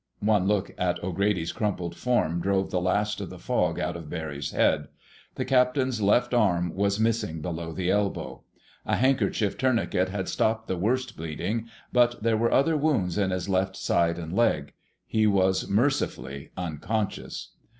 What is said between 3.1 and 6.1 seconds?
of the fog out of Barry's head. The captain's